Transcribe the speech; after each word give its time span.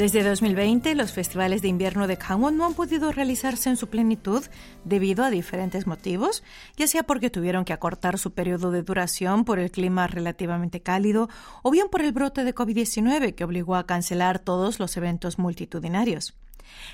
Desde 0.00 0.24
2020, 0.24 0.94
los 0.94 1.12
festivales 1.12 1.60
de 1.60 1.68
invierno 1.68 2.06
de 2.06 2.16
Gangwon 2.16 2.56
no 2.56 2.64
han 2.64 2.72
podido 2.72 3.12
realizarse 3.12 3.68
en 3.68 3.76
su 3.76 3.90
plenitud 3.90 4.42
debido 4.82 5.24
a 5.24 5.28
diferentes 5.28 5.86
motivos, 5.86 6.42
ya 6.78 6.86
sea 6.86 7.02
porque 7.02 7.28
tuvieron 7.28 7.66
que 7.66 7.74
acortar 7.74 8.16
su 8.16 8.32
periodo 8.32 8.70
de 8.70 8.82
duración 8.82 9.44
por 9.44 9.58
el 9.58 9.70
clima 9.70 10.06
relativamente 10.06 10.80
cálido 10.80 11.28
o 11.62 11.70
bien 11.70 11.88
por 11.90 12.00
el 12.00 12.12
brote 12.12 12.44
de 12.44 12.54
COVID-19 12.54 13.34
que 13.34 13.44
obligó 13.44 13.74
a 13.74 13.84
cancelar 13.84 14.38
todos 14.38 14.80
los 14.80 14.96
eventos 14.96 15.38
multitudinarios. 15.38 16.34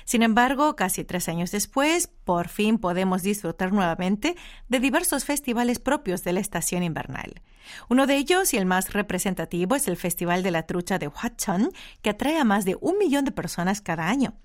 Sin 0.05 0.23
embargo, 0.23 0.75
casi 0.75 1.03
tres 1.03 1.29
años 1.29 1.51
después, 1.51 2.07
por 2.07 2.47
fin 2.47 2.77
podemos 2.77 3.23
disfrutar 3.23 3.73
nuevamente 3.73 4.35
de 4.69 4.79
diversos 4.79 5.25
festivales 5.25 5.79
propios 5.79 6.23
de 6.23 6.33
la 6.33 6.39
estación 6.39 6.83
invernal. 6.83 7.41
Uno 7.89 8.07
de 8.07 8.15
ellos 8.15 8.53
y 8.53 8.57
el 8.57 8.65
más 8.65 8.93
representativo 8.93 9.75
es 9.75 9.87
el 9.87 9.97
Festival 9.97 10.43
de 10.43 10.51
la 10.51 10.63
Trucha 10.63 10.99
de 10.99 11.07
Hwacheon, 11.07 11.71
que 12.01 12.11
atrae 12.11 12.37
a 12.37 12.43
más 12.43 12.65
de 12.65 12.77
un 12.79 12.97
millón 12.97 13.25
de 13.25 13.31
personas 13.31 13.81
cada 13.81 14.07
año. 14.07 14.35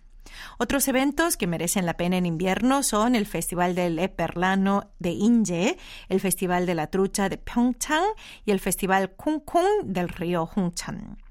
Otros 0.59 0.89
eventos 0.89 1.37
que 1.37 1.47
merecen 1.47 1.87
la 1.87 1.97
pena 1.97 2.17
en 2.17 2.27
invierno 2.27 2.83
son 2.83 3.15
el 3.15 3.27
Festival 3.27 3.75
del 3.75 3.99
Eperlano 3.99 4.91
de 4.99 5.11
Inje, 5.11 5.77
el 6.09 6.21
Festival 6.21 6.67
de 6.67 6.75
la 6.75 6.89
Trucha 6.89 7.29
de 7.29 7.39
Pyeongchang 7.39 8.05
y 8.45 8.53
el 8.53 8.61
Festival 8.61 9.13
Kung 9.13 9.43
del 9.85 10.09
río 10.09 10.47
Hongchan. 10.47 11.22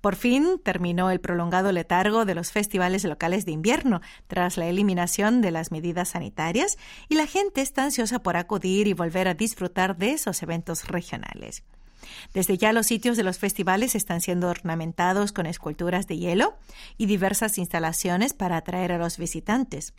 Por 0.00 0.16
fin 0.16 0.60
terminó 0.62 1.10
el 1.10 1.20
prolongado 1.20 1.72
letargo 1.72 2.24
de 2.24 2.34
los 2.34 2.52
festivales 2.52 3.04
locales 3.04 3.44
de 3.44 3.52
invierno 3.52 4.00
tras 4.26 4.56
la 4.56 4.66
eliminación 4.66 5.40
de 5.40 5.50
las 5.50 5.70
medidas 5.70 6.10
sanitarias 6.10 6.78
y 7.08 7.14
la 7.14 7.26
gente 7.26 7.60
está 7.60 7.84
ansiosa 7.84 8.22
por 8.22 8.36
acudir 8.36 8.86
y 8.86 8.92
volver 8.92 9.28
a 9.28 9.34
disfrutar 9.34 9.96
de 9.96 10.12
esos 10.12 10.42
eventos 10.42 10.88
regionales. 10.88 11.62
Desde 12.34 12.58
ya 12.58 12.72
los 12.72 12.86
sitios 12.86 13.16
de 13.16 13.24
los 13.24 13.38
festivales 13.38 13.94
están 13.94 14.20
siendo 14.20 14.48
ornamentados 14.48 15.32
con 15.32 15.46
esculturas 15.46 16.06
de 16.06 16.18
hielo 16.18 16.56
y 16.96 17.06
diversas 17.06 17.58
instalaciones 17.58 18.32
para 18.32 18.56
atraer 18.56 18.92
a 18.92 18.98
los 18.98 19.18
visitantes. 19.18 19.94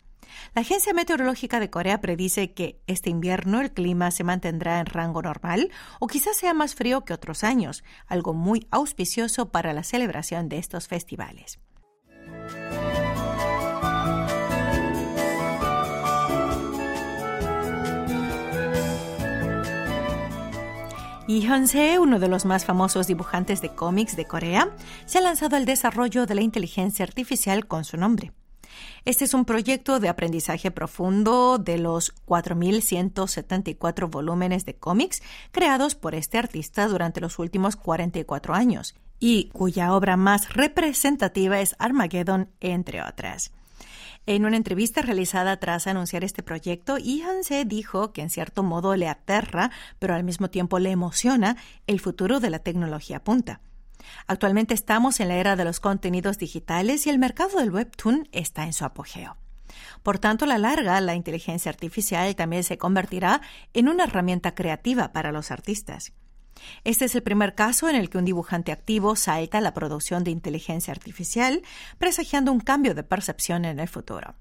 La 0.54 0.62
Agencia 0.62 0.92
Meteorológica 0.92 1.60
de 1.60 1.70
Corea 1.70 2.00
predice 2.00 2.52
que 2.52 2.80
este 2.86 3.10
invierno 3.10 3.60
el 3.60 3.72
clima 3.72 4.10
se 4.10 4.24
mantendrá 4.24 4.80
en 4.80 4.86
rango 4.86 5.22
normal 5.22 5.70
o 6.00 6.06
quizás 6.06 6.36
sea 6.36 6.54
más 6.54 6.74
frío 6.74 7.04
que 7.04 7.14
otros 7.14 7.44
años, 7.44 7.84
algo 8.06 8.34
muy 8.34 8.66
auspicioso 8.70 9.50
para 9.50 9.72
la 9.72 9.82
celebración 9.82 10.48
de 10.48 10.58
estos 10.58 10.88
festivales. 10.88 11.58
Y 21.28 21.40
Hyun-se, 21.40 21.98
uno 21.98 22.18
de 22.18 22.28
los 22.28 22.44
más 22.44 22.64
famosos 22.64 23.06
dibujantes 23.06 23.62
de 23.62 23.70
cómics 23.74 24.16
de 24.16 24.26
Corea, 24.26 24.68
se 25.06 25.18
ha 25.18 25.22
lanzado 25.22 25.56
al 25.56 25.64
desarrollo 25.64 26.26
de 26.26 26.34
la 26.34 26.42
inteligencia 26.42 27.04
artificial 27.04 27.66
con 27.66 27.84
su 27.84 27.96
nombre. 27.96 28.32
Este 29.04 29.24
es 29.24 29.34
un 29.34 29.44
proyecto 29.44 30.00
de 30.00 30.08
aprendizaje 30.08 30.70
profundo 30.70 31.58
de 31.58 31.78
los 31.78 32.14
4.174 32.26 34.10
volúmenes 34.10 34.64
de 34.64 34.74
cómics 34.74 35.22
creados 35.50 35.94
por 35.94 36.14
este 36.14 36.38
artista 36.38 36.86
durante 36.88 37.20
los 37.20 37.38
últimos 37.38 37.76
44 37.76 38.54
años 38.54 38.94
y 39.18 39.50
cuya 39.50 39.94
obra 39.94 40.16
más 40.16 40.52
representativa 40.52 41.60
es 41.60 41.76
Armageddon, 41.78 42.48
entre 42.60 43.02
otras. 43.02 43.52
En 44.26 44.44
una 44.44 44.56
entrevista 44.56 45.02
realizada 45.02 45.56
tras 45.58 45.88
anunciar 45.88 46.22
este 46.22 46.42
proyecto, 46.44 46.96
Ihan 46.98 47.42
Se 47.42 47.64
dijo 47.64 48.12
que 48.12 48.22
en 48.22 48.30
cierto 48.30 48.62
modo 48.62 48.94
le 48.94 49.08
aterra, 49.08 49.70
pero 49.98 50.14
al 50.14 50.22
mismo 50.22 50.48
tiempo 50.48 50.78
le 50.78 50.90
emociona 50.90 51.56
el 51.88 51.98
futuro 51.98 52.38
de 52.38 52.50
la 52.50 52.60
tecnología 52.60 53.24
punta. 53.24 53.60
Actualmente 54.26 54.74
estamos 54.74 55.20
en 55.20 55.28
la 55.28 55.36
era 55.36 55.56
de 55.56 55.64
los 55.64 55.80
contenidos 55.80 56.38
digitales 56.38 57.06
y 57.06 57.10
el 57.10 57.18
mercado 57.18 57.58
del 57.58 57.70
webtoon 57.70 58.28
está 58.32 58.64
en 58.64 58.72
su 58.72 58.84
apogeo. 58.84 59.36
Por 60.02 60.18
tanto, 60.18 60.44
a 60.44 60.48
la 60.48 60.58
larga, 60.58 61.00
la 61.00 61.14
inteligencia 61.14 61.70
artificial 61.70 62.34
también 62.36 62.64
se 62.64 62.78
convertirá 62.78 63.40
en 63.72 63.88
una 63.88 64.04
herramienta 64.04 64.54
creativa 64.54 65.12
para 65.12 65.32
los 65.32 65.50
artistas. 65.50 66.12
Este 66.84 67.06
es 67.06 67.14
el 67.14 67.22
primer 67.22 67.54
caso 67.54 67.88
en 67.88 67.96
el 67.96 68.10
que 68.10 68.18
un 68.18 68.24
dibujante 68.24 68.72
activo 68.72 69.16
salta 69.16 69.58
a 69.58 69.60
la 69.60 69.74
producción 69.74 70.24
de 70.24 70.30
inteligencia 70.30 70.92
artificial, 70.92 71.62
presagiando 71.98 72.52
un 72.52 72.60
cambio 72.60 72.94
de 72.94 73.02
percepción 73.02 73.64
en 73.64 73.80
el 73.80 73.88
futuro. 73.88 74.34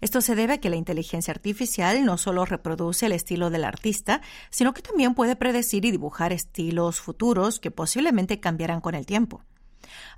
Esto 0.00 0.20
se 0.20 0.34
debe 0.34 0.54
a 0.54 0.58
que 0.58 0.70
la 0.70 0.76
inteligencia 0.76 1.32
artificial 1.32 2.04
no 2.04 2.18
solo 2.18 2.44
reproduce 2.44 3.06
el 3.06 3.12
estilo 3.12 3.50
del 3.50 3.64
artista, 3.64 4.20
sino 4.50 4.74
que 4.74 4.82
también 4.82 5.14
puede 5.14 5.36
predecir 5.36 5.84
y 5.84 5.90
dibujar 5.90 6.32
estilos 6.32 7.00
futuros 7.00 7.60
que 7.60 7.70
posiblemente 7.70 8.40
cambiarán 8.40 8.80
con 8.80 8.94
el 8.94 9.06
tiempo. 9.06 9.44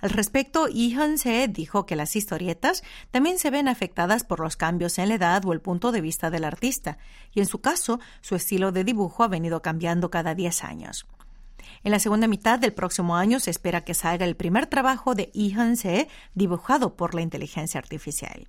Al 0.01 0.09
respecto, 0.09 0.67
Se 1.17 1.47
dijo 1.47 1.85
que 1.85 1.95
las 1.95 2.15
historietas 2.15 2.83
también 3.11 3.39
se 3.39 3.49
ven 3.49 3.67
afectadas 3.67 4.23
por 4.23 4.39
los 4.39 4.57
cambios 4.57 4.97
en 4.97 5.09
la 5.09 5.15
edad 5.15 5.45
o 5.45 5.53
el 5.53 5.61
punto 5.61 5.91
de 5.91 6.01
vista 6.01 6.29
del 6.29 6.43
artista, 6.43 6.97
y 7.33 7.39
en 7.39 7.45
su 7.45 7.59
caso, 7.61 7.99
su 8.21 8.35
estilo 8.35 8.71
de 8.71 8.83
dibujo 8.83 9.23
ha 9.23 9.27
venido 9.27 9.61
cambiando 9.61 10.09
cada 10.09 10.35
10 10.35 10.63
años. 10.63 11.05
En 11.83 11.91
la 11.91 11.99
segunda 11.99 12.27
mitad 12.27 12.59
del 12.59 12.73
próximo 12.73 13.15
año 13.15 13.39
se 13.39 13.51
espera 13.51 13.81
que 13.81 13.93
salga 13.93 14.25
el 14.25 14.35
primer 14.35 14.67
trabajo 14.67 15.15
de 15.15 15.31
Se 15.75 16.07
dibujado 16.33 16.95
por 16.95 17.15
la 17.15 17.21
inteligencia 17.21 17.79
artificial. 17.79 18.47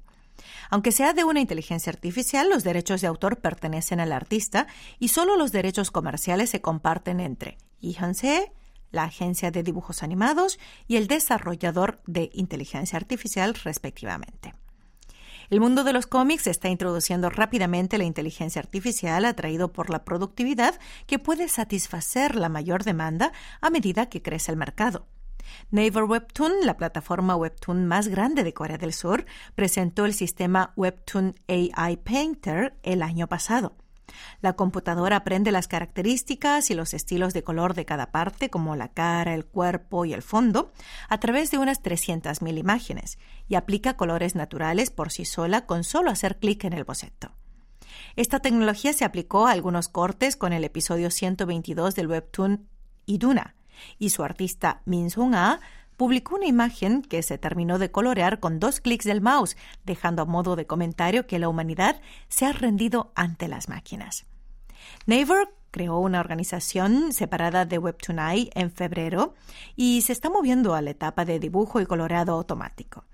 Aunque 0.71 0.93
sea 0.93 1.13
de 1.13 1.25
una 1.25 1.41
inteligencia 1.41 1.91
artificial, 1.91 2.49
los 2.49 2.65
derechos 2.65 3.01
de 3.01 3.07
autor 3.07 3.41
pertenecen 3.41 4.01
al 4.01 4.13
artista 4.13 4.67
y 4.99 5.09
solo 5.09 5.37
los 5.37 5.53
derechos 5.53 5.91
comerciales 5.91 6.51
se 6.51 6.61
comparten 6.61 7.21
entre 7.21 7.59
Ihanse, 7.81 8.53
la 8.91 9.05
agencia 9.05 9.51
de 9.51 9.63
dibujos 9.63 10.03
animados 10.03 10.59
y 10.87 10.97
el 10.97 11.07
desarrollador 11.07 12.01
de 12.07 12.31
inteligencia 12.33 12.97
artificial, 12.97 13.55
respectivamente. 13.55 14.55
El 15.49 15.61
mundo 15.61 15.85
de 15.85 15.93
los 15.93 16.07
cómics 16.07 16.47
está 16.49 16.69
introduciendo 16.69 17.31
rápidamente 17.31 17.99
la 17.99 18.05
inteligencia 18.05 18.61
artificial 18.61 19.25
atraído 19.25 19.73
por 19.73 19.91
la 19.91 20.05
productividad 20.05 20.79
que 21.07 21.21
puede 21.21 21.49
satisfacer 21.49 22.35
la 22.35 22.49
mayor 22.49 22.83
demanda 22.83 23.33
a 23.61 23.71
medida 23.71 24.07
que 24.07 24.23
crece 24.23 24.51
el 24.51 24.57
mercado. 24.57 25.07
Naver 25.71 26.05
Webtoon, 26.05 26.53
la 26.65 26.77
plataforma 26.77 27.37
Webtoon 27.37 27.87
más 27.87 28.09
grande 28.09 28.45
de 28.45 28.55
Corea 28.55 28.79
del 28.79 28.93
Sur, 28.93 29.27
presentó 29.55 30.05
el 30.05 30.15
sistema 30.15 30.73
Webtoon 30.77 31.35
AI 31.49 31.97
Painter 31.97 32.77
el 32.83 33.03
año 33.03 33.27
pasado. 33.27 33.77
La 34.41 34.55
computadora 34.55 35.17
aprende 35.17 35.53
las 35.53 35.69
características 35.69 36.71
y 36.71 36.75
los 36.75 36.95
estilos 36.95 37.33
de 37.33 37.43
color 37.43 37.75
de 37.75 37.85
cada 37.85 38.13
parte, 38.13 38.51
como 38.51 38.77
la 38.77 38.89
cara, 38.89 39.35
el 39.35 39.45
cuerpo 39.45 40.05
y 40.05 40.13
el 40.13 40.23
fondo, 40.23 40.73
a 41.09 41.19
través 41.19 41.51
de 41.51 41.59
unas 41.59 41.83
300.000 41.83 42.59
imágenes 42.59 43.19
y 43.49 43.57
aplica 43.57 43.97
colores 43.97 44.35
naturales 44.35 44.91
por 44.91 45.11
sí 45.11 45.25
sola 45.25 45.67
con 45.67 45.85
solo 45.85 46.11
hacer 46.11 46.39
clic 46.39 46.65
en 46.65 46.73
el 46.73 46.85
boceto. 46.85 47.33
Esta 48.15 48.41
tecnología 48.41 48.93
se 48.93 49.05
aplicó 49.05 49.47
a 49.47 49.53
algunos 49.53 49.89
cortes 49.89 50.37
con 50.37 50.53
el 50.53 50.65
episodio 50.65 51.11
122 51.11 51.95
del 51.95 52.09
webtoon 52.09 52.69
Iduna, 53.07 53.55
y 53.99 54.11
su 54.11 54.23
artista 54.23 54.83
Min 54.85 55.11
Sung-a 55.11 55.61
publicó 55.97 56.37
una 56.37 56.47
imagen 56.47 57.03
que 57.03 57.23
se 57.23 57.39
terminó 57.39 57.79
de 57.79 57.91
colorear 57.91 58.41
con 58.41 58.61
dos 58.61 58.81
clics 58.81 59.05
del 59.05 59.21
mouse, 59.21 59.57
dejando 59.85 60.23
a 60.23 60.27
modo 60.27 60.57
de 60.57 60.67
comentario 60.67 61.27
que 61.27 61.39
la 61.39 61.49
humanidad 61.49 62.01
se 62.29 62.47
ha 62.47 62.53
rendido 62.53 63.13
ante 63.15 63.49
las 63.49 63.69
máquinas. 63.69 64.27
Naver 65.07 65.49
creó 65.71 65.99
una 65.99 66.21
organización 66.21 67.13
separada 67.13 67.65
de 67.65 67.79
Webtoonai 67.79 68.51
en 68.55 68.71
febrero 68.71 69.35
y 69.75 70.03
se 70.03 70.13
está 70.13 70.31
moviendo 70.31 70.75
a 70.75 70.83
la 70.83 70.91
etapa 70.91 71.25
de 71.25 71.39
dibujo 71.39 71.81
y 71.81 71.87
coloreado 71.87 72.33
automático. 72.33 73.05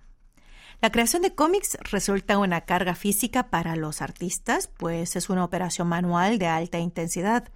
La 0.81 0.91
creación 0.91 1.23
de 1.23 1.35
cómics 1.35 1.79
resulta 1.91 2.39
una 2.39 2.63
carga 2.63 2.95
física 2.95 3.51
para 3.51 3.77
los 3.77 4.03
artistas, 4.03 4.69
pues 4.77 5.15
es 5.15 5.31
una 5.31 5.45
operación 5.45 5.89
manual 5.89 6.39
de 6.39 6.49
alta 6.49 6.79
intensidad. 6.79 7.49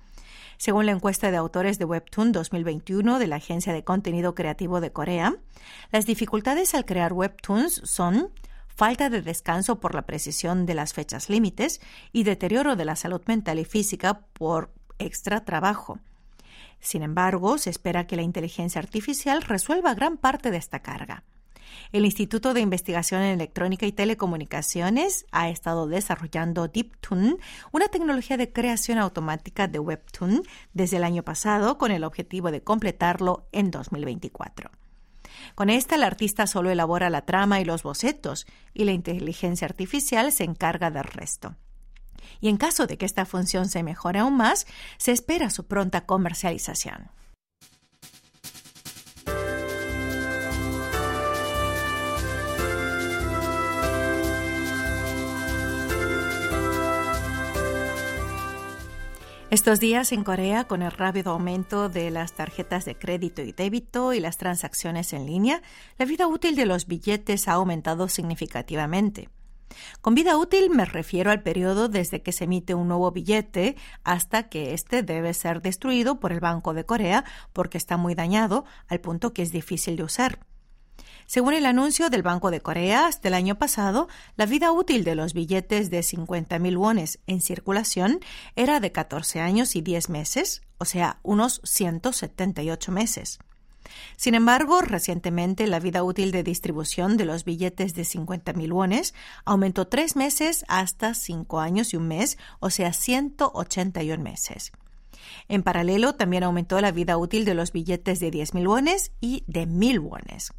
Según 0.59 0.87
la 0.87 0.93
encuesta 0.93 1.31
de 1.31 1.37
autores 1.37 1.79
de 1.79 1.85
Webtoon 1.85 2.33
2021 2.33 3.19
de 3.19 3.27
la 3.27 3.37
Agencia 3.37 3.73
de 3.73 3.85
Contenido 3.85 4.35
Creativo 4.35 4.81
de 4.81 4.91
Corea, 4.91 5.37
las 5.93 6.07
dificultades 6.07 6.75
al 6.75 6.85
crear 6.85 7.13
webtoons 7.13 7.83
son 7.85 8.31
falta 8.75 9.11
de 9.11 9.23
descanso 9.23 9.81
por 9.81 9.95
la 9.95 10.03
precisión 10.03 10.67
de 10.67 10.75
las 10.75 10.93
fechas 10.93 11.29
límites 11.29 11.81
y 12.13 12.25
deterioro 12.25 12.77
de 12.77 12.85
la 12.85 12.97
salud 12.97 13.23
mental 13.27 13.59
y 13.59 13.65
física 13.65 14.21
por 14.33 14.71
extra 14.99 15.45
trabajo. 15.45 15.99
Sin 16.81 17.03
embargo, 17.03 17.59
se 17.59 17.71
espera 17.71 18.07
que 18.07 18.17
la 18.17 18.23
inteligencia 18.23 18.81
artificial 18.81 19.43
resuelva 19.43 19.95
gran 19.95 20.17
parte 20.17 20.51
de 20.51 20.59
esta 20.59 20.81
carga. 20.81 21.25
El 21.93 22.05
Instituto 22.05 22.55
de 22.55 22.61
Investigación 22.61 23.23
en 23.23 23.35
Electrónica 23.35 23.87
y 23.87 23.93
Telecomunicaciones 23.93 25.27
ha 25.33 25.49
estado 25.49 25.87
desarrollando 25.87 26.69
DeepToon, 26.69 27.39
una 27.73 27.89
tecnología 27.89 28.37
de 28.37 28.53
creación 28.53 28.99
automática 28.99 29.69
de 29.69 29.79
Webtoon, 29.79 30.43
desde 30.75 30.97
el 30.97 31.05
año 31.05 31.23
pasado 31.23 31.79
con 31.79 31.91
el 31.91 32.05
objetivo 32.05 32.51
de 32.51 32.63
completarlo 32.63 33.47
en 33.53 33.71
2024. 33.71 34.71
Con 35.55 35.71
esta, 35.71 35.95
el 35.95 36.03
artista 36.03 36.47
solo 36.47 36.71
elabora 36.71 37.11
la 37.11 37.23
trama 37.23 37.61
y 37.61 37.65
los 37.65 37.83
bocetos, 37.83 38.47
y 38.75 38.85
la 38.85 38.93
inteligencia 38.93 39.67
artificial 39.67 40.33
se 40.33 40.45
encarga 40.45 40.91
del 40.91 41.05
resto. 41.05 41.57
Y 42.41 42.49
en 42.49 42.57
caso 42.57 42.87
de 42.87 42.99
que 42.99 43.07
esta 43.07 43.25
función 43.25 43.69
se 43.69 43.83
mejore 43.83 44.19
aún 44.19 44.37
más, 44.37 44.67
se 44.99 45.13
espera 45.13 45.51
su 45.51 45.67
pronta 45.67 46.07
comercialización. 46.07 47.11
Estos 59.49 59.79
días 59.79 60.11
en 60.11 60.25
Corea, 60.25 60.65
con 60.65 60.83
el 60.83 60.91
rápido 60.91 61.31
aumento 61.31 61.89
de 61.89 62.11
las 62.11 62.33
tarjetas 62.33 62.85
de 62.85 62.99
crédito 62.99 63.43
y 63.43 63.53
débito 63.53 64.13
y 64.13 64.19
las 64.19 64.39
transacciones 64.39 65.13
en 65.13 65.25
línea, 65.25 65.63
la 65.99 66.05
vida 66.05 66.27
útil 66.27 66.57
de 66.57 66.67
los 66.67 66.89
billetes 66.89 67.47
ha 67.47 67.53
aumentado 67.53 68.09
significativamente. 68.09 69.29
Con 70.01 70.17
vida 70.17 70.37
útil 70.37 70.71
me 70.71 70.85
refiero 70.85 71.31
al 71.31 71.45
periodo 71.45 71.89
desde 71.89 72.23
que 72.23 72.33
se 72.33 72.45
emite 72.45 72.75
un 72.75 72.89
nuevo 72.89 73.13
billete 73.13 73.77
hasta 74.03 74.49
que 74.49 74.75
éste 74.75 75.05
debe 75.05 75.33
ser 75.33 75.63
destruido 75.63 76.19
por 76.19 76.33
el 76.33 76.41
Banco 76.41 76.75
de 76.75 76.85
Corea 76.85 77.25
porque 77.53 77.79
está 77.79 77.97
muy 77.97 78.17
dañado 78.17 78.65
al 78.89 79.01
punto 79.01 79.33
que 79.33 79.43
es 79.43 79.53
difícil 79.53 79.95
de 79.95 80.03
usar. 80.03 80.41
Según 81.27 81.55
el 81.55 81.67
anuncio 81.67 82.09
del 82.09 82.23
Banco 82.23 82.53
de 82.53 82.61
Corea, 82.61 83.07
hasta 83.07 83.29
el 83.29 83.35
año 83.35 83.57
pasado, 83.57 84.09
la 84.37 84.47
vida 84.47 84.71
útil 84.71 85.03
de 85.03 85.17
los 85.17 85.35
billetes 85.35 85.91
de 85.91 86.01
50.000 86.01 86.77
wones 86.77 87.19
en 87.27 87.41
circulación 87.41 88.21
era 88.55 88.79
de 88.79 88.93
14 88.93 89.41
años 89.41 89.75
y 89.75 89.81
10 89.81 90.09
meses, 90.09 90.63
o 90.79 90.85
sea, 90.85 91.19
unos 91.25 91.61
178 91.65 92.93
meses. 92.93 93.41
Sin 94.17 94.35
embargo, 94.35 94.81
recientemente 94.83 95.67
la 95.67 95.81
vida 95.81 96.05
útil 96.05 96.31
de 96.31 96.45
distribución 96.45 97.17
de 97.17 97.25
los 97.25 97.45
billetes 97.45 97.95
de 97.95 98.03
50.000 98.03 98.73
wones 98.73 99.15
aumentó 99.45 99.89
tres 99.89 100.15
meses 100.15 100.65
hasta 100.69 101.15
cinco 101.15 101.61
años 101.61 101.93
y 101.93 101.97
un 101.97 102.09
mes, 102.09 102.39
o 102.61 102.71
sea, 102.71 102.93
181 102.93 104.23
meses. 104.23 104.73
En 105.49 105.63
paralelo, 105.63 106.15
también 106.15 106.45
aumentó 106.45 106.81
la 106.81 106.93
vida 106.93 107.17
útil 107.17 107.45
de 107.45 107.55
los 107.55 107.73
billetes 107.73 108.21
de 108.21 108.31
10.000 108.31 108.69
wones 108.69 109.13
y 109.21 109.45
de 109.47 109.67
1.000 109.67 110.01
wones. 110.01 110.53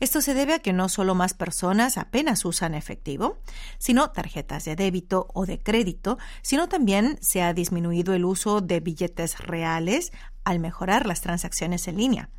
Esto 0.00 0.20
se 0.20 0.34
debe 0.34 0.54
a 0.54 0.58
que 0.60 0.72
no 0.72 0.88
solo 0.88 1.14
más 1.14 1.34
personas 1.34 1.98
apenas 1.98 2.44
usan 2.44 2.74
efectivo, 2.74 3.38
sino 3.78 4.10
tarjetas 4.10 4.64
de 4.64 4.76
débito 4.76 5.28
o 5.34 5.46
de 5.46 5.58
crédito, 5.58 6.18
sino 6.42 6.68
también 6.68 7.18
se 7.20 7.42
ha 7.42 7.52
disminuido 7.52 8.14
el 8.14 8.24
uso 8.24 8.60
de 8.60 8.80
billetes 8.80 9.38
reales 9.38 10.12
al 10.44 10.60
mejorar 10.60 11.06
las 11.06 11.20
transacciones 11.20 11.88
en 11.88 11.96
línea. 11.96 12.30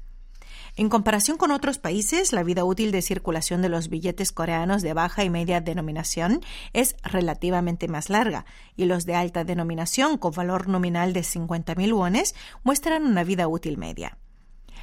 En 0.76 0.88
comparación 0.88 1.38
con 1.38 1.52
otros 1.52 1.78
países, 1.78 2.32
la 2.32 2.44
vida 2.44 2.64
útil 2.64 2.92
de 2.92 3.02
circulación 3.02 3.62
de 3.62 3.70
los 3.70 3.90
billetes 3.90 4.32
coreanos 4.32 4.82
de 4.82 4.94
baja 4.94 5.24
y 5.24 5.30
media 5.30 5.62
denominación 5.62 6.42
es 6.74 6.96
relativamente 7.04 7.88
más 7.88 8.10
larga 8.10 8.46
y 8.76 8.86
los 8.86 9.06
de 9.06 9.16
alta 9.16 9.44
denominación 9.44 10.18
con 10.18 10.32
valor 10.32 10.68
nominal 10.68 11.12
de 11.12 11.22
50.000 11.22 11.94
wones 11.94 12.36
muestran 12.64 13.04
una 13.04 13.24
vida 13.24 13.48
útil 13.48 13.78
media. 13.78 14.19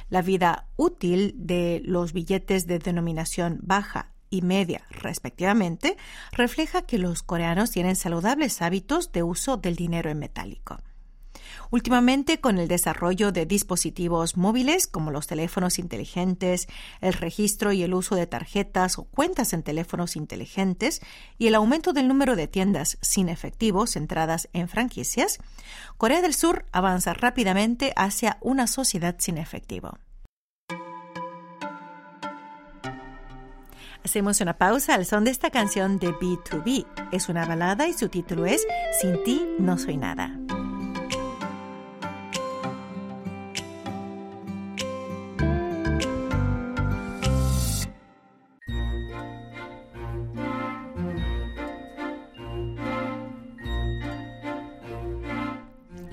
La 0.09 0.21
vida 0.21 0.67
útil 0.77 1.33
de 1.37 1.81
los 1.85 2.13
billetes 2.13 2.67
de 2.67 2.79
denominación 2.79 3.59
baja 3.61 4.11
y 4.29 4.41
media, 4.41 4.83
respectivamente, 4.89 5.97
refleja 6.31 6.81
que 6.81 6.97
los 6.97 7.23
coreanos 7.23 7.71
tienen 7.71 7.95
saludables 7.95 8.61
hábitos 8.61 9.11
de 9.11 9.23
uso 9.23 9.57
del 9.57 9.75
dinero 9.75 10.09
en 10.09 10.19
metálico. 10.19 10.77
Últimamente, 11.69 12.39
con 12.39 12.57
el 12.57 12.67
desarrollo 12.67 13.31
de 13.31 13.45
dispositivos 13.45 14.37
móviles 14.37 14.87
como 14.87 15.11
los 15.11 15.27
teléfonos 15.27 15.79
inteligentes, 15.79 16.67
el 17.01 17.13
registro 17.13 17.71
y 17.71 17.83
el 17.83 17.93
uso 17.93 18.15
de 18.15 18.27
tarjetas 18.27 18.97
o 18.97 19.05
cuentas 19.05 19.53
en 19.53 19.63
teléfonos 19.63 20.15
inteligentes 20.15 21.01
y 21.37 21.47
el 21.47 21.55
aumento 21.55 21.93
del 21.93 22.07
número 22.07 22.35
de 22.35 22.47
tiendas 22.47 22.97
sin 23.01 23.29
efectivo 23.29 23.87
centradas 23.87 24.49
en 24.53 24.67
franquicias, 24.67 25.39
Corea 25.97 26.21
del 26.21 26.33
Sur 26.33 26.65
avanza 26.71 27.13
rápidamente 27.13 27.93
hacia 27.95 28.37
una 28.41 28.67
sociedad 28.67 29.15
sin 29.19 29.37
efectivo. 29.37 29.97
Hacemos 34.03 34.39
una 34.39 34.57
pausa 34.57 34.93
al 34.93 35.05
son 35.05 35.25
de 35.25 35.31
esta 35.31 35.49
canción 35.49 35.99
de 35.99 36.13
B2B. 36.13 36.85
Es 37.11 37.27
una 37.27 37.45
balada 37.45 37.87
y 37.89 37.93
su 37.93 38.07
título 38.07 38.45
es 38.45 38.65
Sin 39.01 39.21
ti 39.23 39.45
no 39.59 39.77
soy 39.77 39.97
nada. 39.97 40.46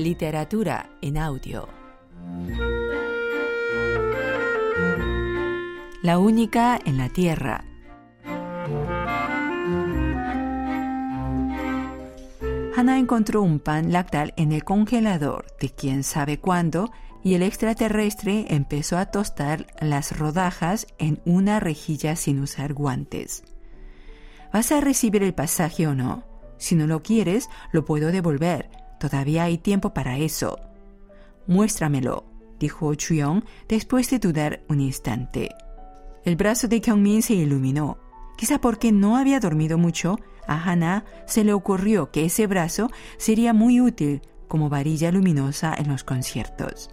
Literatura 0.05 0.91
en 1.01 1.17
audio. 1.17 1.67
La 6.03 6.19
única 6.19 6.79
en 6.85 6.99
la 6.99 7.09
Tierra. 7.09 7.65
Hannah 12.77 12.99
encontró 12.99 13.41
un 13.41 13.61
pan 13.61 13.93
lactal 13.93 14.35
en 14.37 14.53
el 14.53 14.63
congelador 14.63 15.47
de 15.59 15.71
quién 15.71 16.05
sabe 16.05 16.39
cuándo 16.39 16.93
y 17.23 17.33
el 17.33 17.43
extraterrestre 17.43 18.45
empezó 18.51 18.99
a 18.99 19.07
tostar 19.07 19.69
las 19.81 20.19
rodajas 20.19 20.87
en 20.99 21.23
una 21.25 21.61
rejilla 21.61 22.15
sin 22.15 22.41
usar 22.41 22.75
guantes. 22.75 23.43
¿Vas 24.53 24.71
a 24.71 24.83
recibir 24.83 25.23
el 25.23 25.33
pasaje 25.33 25.87
o 25.87 25.95
no? 25.95 26.25
Si 26.59 26.75
no 26.75 26.87
lo 26.87 27.03
quieres, 27.03 27.49
lo 27.73 27.87
puedo 27.87 28.13
devolver 28.13 28.84
Todavía 28.99 29.45
hay 29.45 29.59
tiempo 29.59 29.93
para 29.93 30.19
eso. 30.19 30.59
Muéstramelo, 31.47 32.25
dijo 32.59 32.95
Chuyong 32.95 33.45
después 33.69 34.11
de 34.11 34.19
dudar 34.19 34.63
un 34.69 34.81
instante. 34.81 35.51
El 36.25 36.37
brazo 36.37 36.69
de 36.69 36.81
Kyungmin 36.81 37.23
se 37.23 37.35
iluminó. 37.35 37.99
Quizá 38.37 38.61
porque 38.61 38.93
no 38.93 39.17
había 39.17 39.41
dormido 39.41 39.79
mucho, 39.79 40.19
a 40.47 40.63
Hana 40.63 41.05
se 41.27 41.45
le 41.45 41.53
ocurrió 41.53 42.11
que 42.11 42.25
ese 42.25 42.47
brazo 42.47 42.91
sería 43.19 43.53
muy 43.53 43.81
útil 43.81 44.23
como 44.49 44.69
varilla 44.69 45.13
luminosa 45.13 45.75
en 45.77 45.89
los 45.89 46.05
conciertos. 46.05 46.91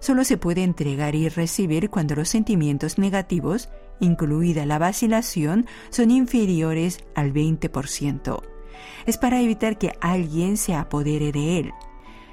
Solo 0.00 0.24
se 0.24 0.36
puede 0.36 0.62
entregar 0.62 1.14
y 1.14 1.28
recibir 1.28 1.90
cuando 1.90 2.14
los 2.14 2.28
sentimientos 2.28 2.98
negativos, 2.98 3.70
incluida 4.00 4.66
la 4.66 4.78
vacilación, 4.78 5.66
son 5.90 6.10
inferiores 6.10 6.98
al 7.14 7.32
20% 7.32 8.53
es 9.06 9.18
para 9.18 9.40
evitar 9.40 9.78
que 9.78 9.96
alguien 10.00 10.56
se 10.56 10.74
apodere 10.74 11.32
de 11.32 11.58
él. 11.58 11.72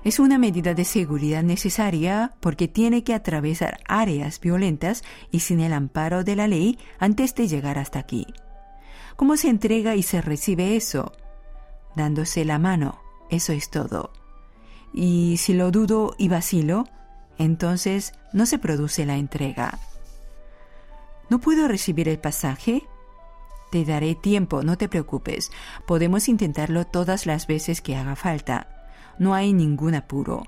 Es 0.03 0.19
una 0.19 0.39
medida 0.39 0.73
de 0.73 0.83
seguridad 0.83 1.43
necesaria 1.43 2.33
porque 2.39 2.67
tiene 2.67 3.03
que 3.03 3.13
atravesar 3.13 3.79
áreas 3.87 4.39
violentas 4.39 5.03
y 5.29 5.41
sin 5.41 5.59
el 5.59 5.73
amparo 5.73 6.23
de 6.23 6.35
la 6.35 6.47
ley 6.47 6.79
antes 6.97 7.35
de 7.35 7.47
llegar 7.47 7.77
hasta 7.77 7.99
aquí. 7.99 8.25
¿Cómo 9.15 9.37
se 9.37 9.49
entrega 9.49 9.95
y 9.95 10.01
se 10.01 10.21
recibe 10.21 10.75
eso? 10.75 11.11
Dándose 11.95 12.45
la 12.45 12.57
mano, 12.57 12.99
eso 13.29 13.53
es 13.53 13.69
todo. 13.69 14.11
Y 14.93 15.37
si 15.37 15.53
lo 15.53 15.69
dudo 15.69 16.15
y 16.17 16.29
vacilo, 16.29 16.85
entonces 17.37 18.13
no 18.33 18.47
se 18.47 18.57
produce 18.57 19.05
la 19.05 19.17
entrega. 19.17 19.79
¿No 21.29 21.39
puedo 21.39 21.67
recibir 21.67 22.09
el 22.09 22.19
pasaje? 22.19 22.83
Te 23.71 23.85
daré 23.85 24.15
tiempo, 24.15 24.63
no 24.63 24.77
te 24.77 24.89
preocupes. 24.89 25.49
Podemos 25.87 26.27
intentarlo 26.27 26.85
todas 26.85 27.25
las 27.25 27.47
veces 27.47 27.81
que 27.81 27.95
haga 27.95 28.17
falta. 28.17 28.67
No 29.17 29.33
hay 29.33 29.53
ningún 29.53 29.95
apuro. 29.95 30.43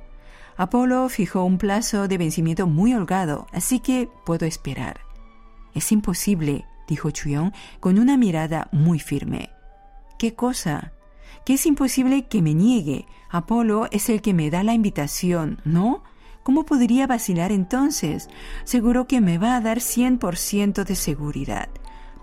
Apolo 0.58 1.08
fijó 1.08 1.46
un 1.46 1.58
plazo 1.58 2.10
de 2.10 2.18
vencimiento 2.18 2.68
muy 2.68 2.94
holgado, 2.94 3.48
así 3.54 3.80
que 3.80 4.10
puedo 4.26 4.46
esperar. 4.46 5.00
Es 5.74 5.92
imposible, 5.94 6.66
dijo 6.88 7.12
Chuyong 7.12 7.54
con 7.80 7.98
una 7.98 8.18
mirada 8.18 8.68
muy 8.74 9.00
firme. 9.00 9.50
¿Qué 10.20 10.36
cosa? 10.36 10.92
Que 11.46 11.54
es 11.54 11.66
imposible 11.66 12.28
que 12.28 12.42
me 12.42 12.54
niegue. 12.54 13.06
Apolo 13.30 13.88
es 13.92 14.10
el 14.10 14.22
que 14.22 14.34
me 14.34 14.50
da 14.50 14.64
la 14.64 14.74
invitación, 14.74 15.62
¿no? 15.64 16.04
¿Cómo 16.44 16.66
podría 16.66 17.08
vacilar 17.08 17.54
entonces? 17.54 18.30
Seguro 18.66 19.08
que 19.08 19.22
me 19.22 19.38
va 19.38 19.56
a 19.56 19.62
dar 19.62 19.80
100% 19.80 20.84
de 20.84 20.96
seguridad. 20.96 21.70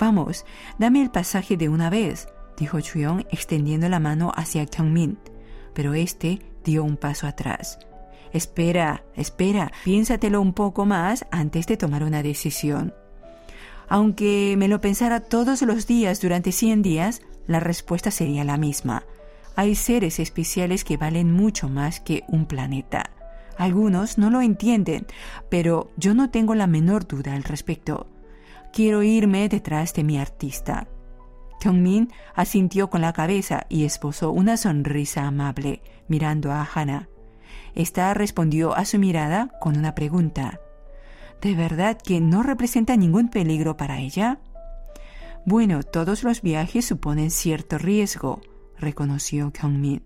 Vamos, 0.01 0.47
dame 0.79 1.03
el 1.03 1.11
pasaje 1.11 1.59
de 1.59 1.69
una 1.69 1.91
vez, 1.91 2.27
dijo 2.57 2.81
Chuyong 2.81 3.27
extendiendo 3.31 3.87
la 3.91 4.01
mano 4.01 4.33
hacia 4.35 4.65
Kyungmin. 4.65 5.19
Pero 5.75 5.93
este 5.93 6.41
dio 6.65 6.85
un 6.85 6.97
paso 6.97 7.27
atrás. 7.27 7.79
Espera, 8.33 9.05
espera, 9.15 9.71
piénsatelo 9.85 10.41
un 10.41 10.55
poco 10.55 10.87
más 10.87 11.27
antes 11.31 11.67
de 11.67 11.77
tomar 11.77 12.03
una 12.03 12.23
decisión. 12.23 12.95
Aunque 13.91 14.55
me 14.57 14.69
lo 14.69 14.81
pensara 14.81 15.21
todos 15.21 15.61
los 15.63 15.87
días 15.87 16.23
durante 16.23 16.51
100 16.51 16.81
días, 16.81 17.23
la 17.47 17.61
respuesta 17.61 18.11
sería 18.11 18.43
la 18.45 18.57
misma. 18.57 19.05
Hay 19.55 19.75
seres 19.75 20.19
especiales 20.19 20.83
que 20.83 20.97
valen 20.97 21.31
mucho 21.31 21.69
más 21.69 22.01
que 22.01 22.25
un 22.29 22.47
planeta. 22.47 23.11
Algunos 23.59 24.17
no 24.17 24.31
lo 24.31 24.41
entienden, 24.41 25.07
pero 25.51 25.91
yo 25.99 26.15
no 26.15 26.31
tengo 26.31 26.55
la 26.55 26.67
menor 26.67 27.07
duda 27.07 27.35
al 27.35 27.45
respecto. 27.45 28.07
Quiero 28.73 29.03
irme 29.03 29.49
detrás 29.49 29.95
de 29.95 30.05
mi 30.05 30.19
artista. 30.19 30.89
Kyungmin 31.61 32.11
asintió 32.35 32.89
con 32.89 33.01
la 33.01 33.13
cabeza 33.13 33.67
y 33.69 33.85
esbozó 33.85 34.31
una 34.31 34.57
sonrisa 34.57 35.27
amable, 35.27 35.83
mirando 36.09 36.53
a 36.53 36.67
Hana. 36.75 37.09
Esta 37.75 38.15
respondió 38.15 38.75
a 38.75 38.85
su 38.85 38.99
mirada 38.99 39.51
con 39.61 39.77
una 39.77 39.95
pregunta. 39.95 40.61
¿De 41.41 41.55
verdad 41.55 41.99
que 42.01 42.21
no 42.21 42.43
representa 42.43 42.97
ningún 42.97 43.29
peligro 43.29 43.77
para 43.77 43.99
ella? 43.99 44.41
Bueno, 45.45 45.83
todos 45.83 46.23
los 46.23 46.43
viajes 46.43 46.85
suponen 46.85 47.31
cierto 47.31 47.79
riesgo, 47.79 48.41
reconoció 48.79 49.53
Kyungmin. 49.53 50.03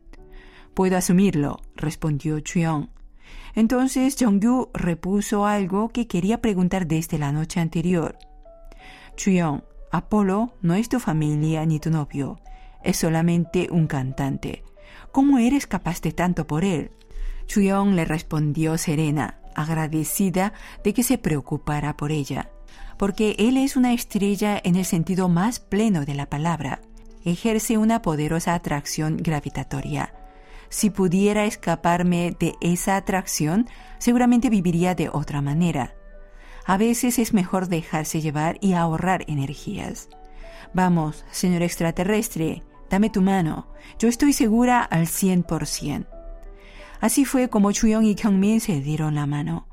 Puedo 0.74 0.96
asumirlo, 0.96 1.60
respondió 1.76 2.40
Chuyong. 2.40 2.88
Entonces 3.54 4.16
Jongyu 4.18 4.70
repuso 4.74 5.46
algo 5.46 5.88
que 5.90 6.08
quería 6.08 6.40
preguntar 6.40 6.86
desde 6.86 7.18
la 7.18 7.30
noche 7.30 7.60
anterior. 7.60 8.18
Chuyong, 9.16 9.62
Apolo 9.90 10.54
no 10.60 10.74
es 10.74 10.88
tu 10.88 10.98
familia 10.98 11.64
ni 11.66 11.78
tu 11.78 11.90
novio, 11.90 12.40
es 12.82 12.96
solamente 12.96 13.68
un 13.70 13.86
cantante. 13.86 14.64
¿Cómo 15.12 15.38
eres 15.38 15.66
capaz 15.66 16.00
de 16.00 16.12
tanto 16.12 16.46
por 16.46 16.64
él? 16.64 16.90
Chuyong 17.46 17.94
le 17.94 18.04
respondió 18.04 18.76
serena, 18.76 19.38
agradecida 19.54 20.52
de 20.82 20.92
que 20.94 21.02
se 21.02 21.18
preocupara 21.18 21.96
por 21.96 22.10
ella, 22.10 22.50
porque 22.98 23.36
él 23.38 23.56
es 23.56 23.76
una 23.76 23.92
estrella 23.92 24.60
en 24.62 24.76
el 24.76 24.84
sentido 24.84 25.28
más 25.28 25.60
pleno 25.60 26.04
de 26.04 26.14
la 26.14 26.26
palabra. 26.26 26.80
Ejerce 27.24 27.78
una 27.78 28.02
poderosa 28.02 28.54
atracción 28.54 29.16
gravitatoria. 29.16 30.12
Si 30.68 30.90
pudiera 30.90 31.44
escaparme 31.44 32.36
de 32.38 32.54
esa 32.60 32.96
atracción, 32.96 33.68
seguramente 33.98 34.50
viviría 34.50 34.94
de 34.94 35.08
otra 35.08 35.40
manera. 35.40 35.94
A 36.66 36.76
veces 36.78 37.18
es 37.18 37.34
mejor 37.34 37.68
dejarse 37.68 38.20
llevar 38.20 38.56
y 38.60 38.72
ahorrar 38.72 39.24
energías. 39.28 40.08
Vamos, 40.72 41.24
señor 41.30 41.62
extraterrestre, 41.62 42.62
dame 42.88 43.10
tu 43.10 43.20
mano. 43.20 43.66
Yo 43.98 44.08
estoy 44.08 44.32
segura 44.32 44.82
al 44.82 45.06
100%. 45.06 46.06
Así 47.00 47.24
fue 47.24 47.50
como 47.50 47.70
Chuyong 47.70 48.04
y 48.04 48.14
Kyungmin 48.14 48.60
se 48.60 48.80
dieron 48.80 49.14
la 49.14 49.26
mano. 49.26 49.66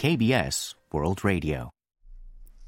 KBS 0.00 0.78
World 0.90 1.18
Radio. 1.22 1.74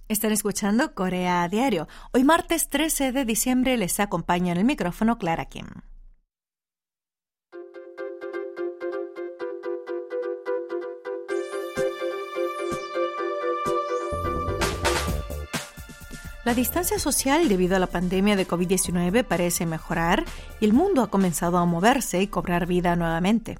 Están 0.07 0.33
escuchando 0.33 0.95
Corea 0.95 1.43
a 1.43 1.49
Diario. 1.49 1.89
Hoy 2.13 2.25
martes 2.25 2.69
13 2.69 3.11
de 3.11 3.25
diciembre 3.25 3.79
les 3.79 4.01
acompaña 4.01 4.53
en 4.53 4.59
el 4.59 4.67
micrófono 4.67 5.17
Clara 5.17 5.47
Kim. 5.47 5.65
La 16.45 16.53
distancia 16.53 16.99
social 16.99 17.49
debido 17.49 17.77
a 17.77 17.79
la 17.79 17.87
pandemia 17.87 18.37
de 18.37 18.47
COVID-19 18.47 19.25
parece 19.25 19.65
mejorar 19.65 20.27
y 20.61 20.67
el 20.67 20.75
mundo 20.75 21.01
ha 21.01 21.09
comenzado 21.09 21.57
a 21.57 21.65
moverse 21.65 22.21
y 22.21 22.27
cobrar 22.27 22.67
vida 22.67 22.95
nuevamente. 22.95 23.57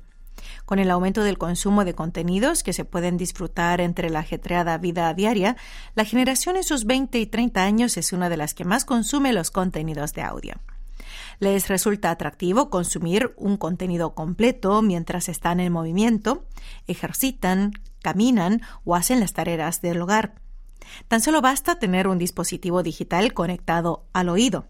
Con 0.73 0.79
el 0.79 0.91
aumento 0.91 1.23
del 1.23 1.37
consumo 1.37 1.85
de 1.85 1.93
contenidos 1.93 2.63
que 2.63 2.73
se 2.73 2.87
pueden 2.87 3.19
disfrutar 3.19 3.83
entre 3.83 4.09
la 4.09 4.21
ajetreada 4.21 4.79
vida 4.79 5.13
diaria, 5.13 5.59
la 5.95 6.07
generación 6.07 6.57
en 6.57 6.65
sus 6.65 6.87
20 6.87 7.21
y 7.21 7.27
30 7.27 7.63
años 7.63 7.99
es 7.99 8.15
una 8.15 8.31
de 8.31 8.39
las 8.39 8.55
que 8.55 8.65
más 8.65 8.87
consume 8.87 9.35
los 9.35 9.51
contenidos 9.51 10.15
de 10.15 10.23
audio. 10.23 10.55
Les 11.41 11.69
resulta 11.69 12.11
atractivo 12.11 12.71
consumir 12.71 13.35
un 13.37 13.59
contenido 13.59 14.15
completo 14.15 14.81
mientras 14.81 15.29
están 15.29 15.61
en 15.61 15.75
movimiento, 15.75 16.47
ejercitan, 16.87 17.73
caminan 18.01 18.63
o 18.87 18.95
hacen 18.95 19.21
las 19.21 19.35
tareas 19.35 19.83
del 19.83 20.01
hogar. 20.01 20.37
Tan 21.07 21.21
solo 21.21 21.43
basta 21.43 21.79
tener 21.81 22.09
un 22.09 22.17
dispositivo 22.17 22.83
digital 22.83 23.35
conectado 23.35 24.07
al 24.15 24.31
oído. 24.31 24.69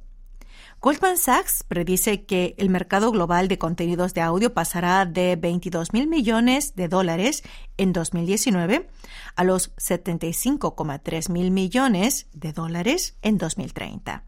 Goldman 0.83 1.17
Sachs 1.17 1.63
predice 1.63 2.25
que 2.25 2.57
el 2.59 2.69
mercado 2.69 3.13
global 3.13 3.47
de 3.47 3.57
contenidos 3.57 4.15
de 4.15 4.21
audio 4.21 4.53
pasará 4.53 5.07
de 5.07 5.37
22 5.37 5.93
mil 5.93 6.09
millones 6.09 6.75
de 6.75 6.89
dólares 6.89 7.45
en 7.77 7.93
2019 7.93 8.89
a 9.37 9.45
los 9.45 9.77
75,3 9.77 11.31
mil 11.31 11.53
millones 11.53 12.27
de 12.33 12.53
dólares 12.53 13.17
en 13.23 13.39
2030. 13.39 14.25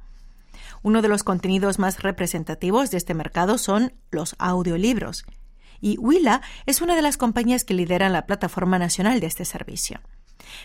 Uno 0.85 1.03
de 1.03 1.09
los 1.09 1.25
contenidos 1.25 1.81
más 1.81 2.05
representativos 2.05 2.93
de 2.93 2.99
este 2.99 3.15
mercado 3.15 3.59
son 3.59 3.93
los 4.13 4.37
audiolibros, 4.39 5.25
y 5.81 5.99
Willa 5.99 6.41
es 6.67 6.81
una 6.81 6.95
de 6.95 7.03
las 7.03 7.17
compañías 7.17 7.65
que 7.65 7.75
lideran 7.75 8.13
la 8.13 8.27
plataforma 8.27 8.79
nacional 8.79 9.19
de 9.19 9.27
este 9.27 9.45
servicio. 9.45 9.99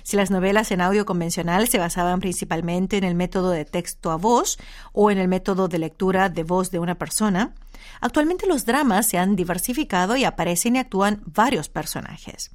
Si 0.04 0.18
las 0.18 0.32
novelas 0.32 0.72
en 0.72 0.82
audio 0.82 1.06
convencional 1.06 1.68
se 1.68 1.80
basaban 1.80 2.20
principalmente 2.20 2.98
en 2.98 3.04
el 3.04 3.16
método 3.16 3.52
de 3.52 3.66
texto 3.66 4.12
a 4.12 4.16
voz 4.16 4.58
o 4.94 5.12
en 5.12 5.18
el 5.18 5.28
método 5.28 5.68
de 5.68 5.80
lectura 5.80 6.30
de 6.30 6.44
voz 6.44 6.72
de 6.72 6.80
una 6.80 6.96
persona, 6.96 7.54
actualmente 8.02 8.48
los 8.48 8.66
dramas 8.66 9.08
se 9.08 9.18
han 9.18 9.36
diversificado 9.36 10.16
y 10.16 10.24
aparecen 10.24 10.76
y 10.76 10.80
actúan 10.80 11.22
varios 11.26 11.70
personajes. 11.70 12.52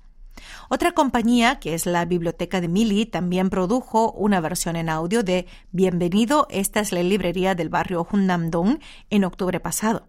Otra 0.69 0.93
compañía, 0.93 1.59
que 1.59 1.75
es 1.75 1.87
la 1.87 2.05
Biblioteca 2.05 2.61
de 2.61 2.69
Mili, 2.69 3.07
también 3.07 3.51
produjo 3.51 4.13
una 4.13 4.41
versión 4.41 4.77
en 4.77 4.89
audio 4.89 5.23
de 5.23 5.47
Bienvenido, 5.73 6.47
esta 6.51 6.81
es 6.81 6.93
la 6.93 7.03
librería 7.03 7.55
del 7.55 7.69
barrio 7.69 8.07
Hunnam-dong 8.11 8.81
en 9.11 9.25
octubre 9.25 9.61
pasado. 9.61 10.09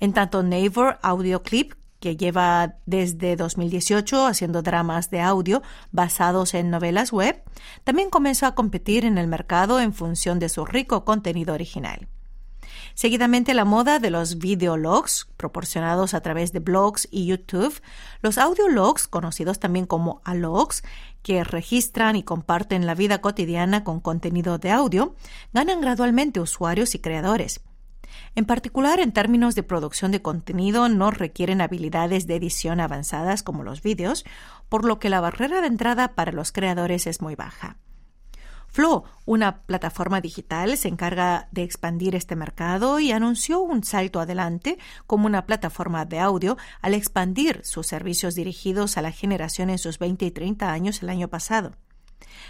En 0.00 0.12
tanto, 0.12 0.42
Naver 0.42 0.98
Audio 1.02 1.42
Clip 1.42 1.74
que 2.06 2.16
lleva 2.16 2.76
desde 2.86 3.34
2018 3.34 4.26
haciendo 4.26 4.62
dramas 4.62 5.10
de 5.10 5.20
audio 5.20 5.60
basados 5.90 6.54
en 6.54 6.70
novelas 6.70 7.10
web, 7.10 7.42
también 7.82 8.10
comenzó 8.10 8.46
a 8.46 8.54
competir 8.54 9.04
en 9.04 9.18
el 9.18 9.26
mercado 9.26 9.80
en 9.80 9.92
función 9.92 10.38
de 10.38 10.48
su 10.48 10.64
rico 10.64 11.04
contenido 11.04 11.52
original. 11.52 12.06
Seguidamente 12.94 13.54
la 13.54 13.64
moda 13.64 13.98
de 13.98 14.10
los 14.10 14.38
videologs, 14.38 15.26
proporcionados 15.36 16.14
a 16.14 16.20
través 16.20 16.52
de 16.52 16.60
blogs 16.60 17.08
y 17.10 17.26
YouTube, 17.26 17.74
los 18.22 18.38
audiologs, 18.38 19.08
conocidos 19.08 19.58
también 19.58 19.86
como 19.86 20.20
alogs, 20.22 20.84
que 21.24 21.42
registran 21.42 22.14
y 22.14 22.22
comparten 22.22 22.86
la 22.86 22.94
vida 22.94 23.20
cotidiana 23.20 23.82
con 23.82 23.98
contenido 23.98 24.58
de 24.58 24.70
audio, 24.70 25.16
ganan 25.52 25.80
gradualmente 25.80 26.38
usuarios 26.38 26.94
y 26.94 27.00
creadores. 27.00 27.62
En 28.34 28.44
particular, 28.44 29.00
en 29.00 29.12
términos 29.12 29.54
de 29.54 29.62
producción 29.62 30.12
de 30.12 30.22
contenido, 30.22 30.88
no 30.88 31.10
requieren 31.10 31.60
habilidades 31.60 32.26
de 32.26 32.36
edición 32.36 32.80
avanzadas 32.80 33.42
como 33.42 33.62
los 33.62 33.82
vídeos, 33.82 34.24
por 34.68 34.84
lo 34.84 34.98
que 34.98 35.10
la 35.10 35.20
barrera 35.20 35.60
de 35.60 35.68
entrada 35.68 36.14
para 36.14 36.32
los 36.32 36.52
creadores 36.52 37.06
es 37.06 37.20
muy 37.20 37.34
baja. 37.34 37.76
Flow, 38.68 39.04
una 39.24 39.62
plataforma 39.62 40.20
digital, 40.20 40.76
se 40.76 40.88
encarga 40.88 41.48
de 41.50 41.62
expandir 41.62 42.14
este 42.14 42.36
mercado 42.36 43.00
y 43.00 43.10
anunció 43.10 43.60
un 43.60 43.82
salto 43.84 44.20
adelante 44.20 44.76
como 45.06 45.26
una 45.26 45.46
plataforma 45.46 46.04
de 46.04 46.18
audio 46.18 46.58
al 46.82 46.92
expandir 46.92 47.64
sus 47.64 47.86
servicios 47.86 48.34
dirigidos 48.34 48.98
a 48.98 49.02
la 49.02 49.12
generación 49.12 49.70
en 49.70 49.78
sus 49.78 49.98
20 49.98 50.26
y 50.26 50.30
30 50.30 50.70
años 50.70 51.02
el 51.02 51.08
año 51.08 51.28
pasado. 51.28 51.72